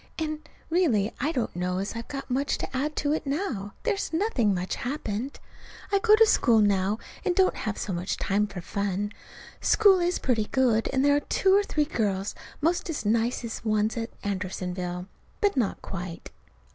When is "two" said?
11.19-11.53